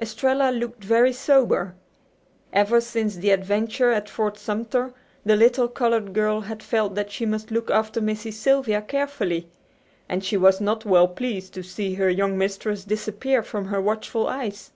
Estralla 0.00 0.50
looked 0.50 0.82
very 0.82 1.12
sober. 1.12 1.76
Ever 2.52 2.80
since 2.80 3.14
the 3.14 3.30
adventure 3.30 3.92
at 3.92 4.08
Fort 4.08 4.36
Sumter 4.36 4.92
the 5.24 5.36
little 5.36 5.68
colored 5.68 6.12
girl 6.12 6.40
had 6.40 6.60
felt 6.60 6.96
that 6.96 7.12
she 7.12 7.24
must 7.24 7.52
look 7.52 7.70
after 7.70 8.00
Missy 8.00 8.32
Sylvia 8.32 8.82
carefully. 8.82 9.46
And 10.08 10.24
she 10.24 10.36
was 10.36 10.60
not 10.60 10.84
well 10.84 11.06
pleased 11.06 11.54
to 11.54 11.62
see 11.62 11.94
her 11.94 12.10
young 12.10 12.36
mistress 12.36 12.82
disappear 12.84 13.44
from 13.44 13.66
her 13.66 13.80
watchful 13.80 14.26
eyes. 14.26 14.72